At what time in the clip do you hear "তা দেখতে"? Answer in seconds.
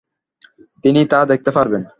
1.05-1.51